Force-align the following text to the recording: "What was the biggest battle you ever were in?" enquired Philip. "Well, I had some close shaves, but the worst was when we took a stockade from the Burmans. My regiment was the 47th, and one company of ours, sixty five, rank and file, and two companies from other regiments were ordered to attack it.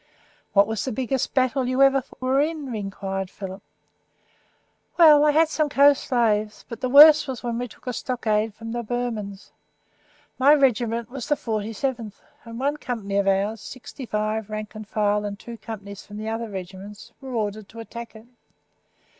"What 0.53 0.65
was 0.65 0.83
the 0.83 0.91
biggest 0.91 1.35
battle 1.35 1.67
you 1.67 1.83
ever 1.83 2.03
were 2.19 2.41
in?" 2.41 2.73
enquired 2.73 3.29
Philip. 3.29 3.61
"Well, 4.97 5.23
I 5.23 5.29
had 5.29 5.47
some 5.47 5.69
close 5.69 6.03
shaves, 6.07 6.65
but 6.67 6.81
the 6.81 6.89
worst 6.89 7.27
was 7.27 7.43
when 7.43 7.59
we 7.59 7.67
took 7.67 7.85
a 7.85 7.93
stockade 7.93 8.55
from 8.55 8.71
the 8.71 8.81
Burmans. 8.81 9.51
My 10.39 10.55
regiment 10.55 11.11
was 11.11 11.27
the 11.27 11.35
47th, 11.35 12.15
and 12.45 12.59
one 12.59 12.77
company 12.77 13.17
of 13.17 13.27
ours, 13.27 13.61
sixty 13.61 14.07
five, 14.07 14.49
rank 14.49 14.73
and 14.73 14.87
file, 14.87 15.23
and 15.23 15.37
two 15.37 15.57
companies 15.59 16.03
from 16.03 16.25
other 16.25 16.49
regiments 16.49 17.11
were 17.21 17.35
ordered 17.35 17.69
to 17.69 17.79
attack 17.79 18.15
it. 18.15 18.25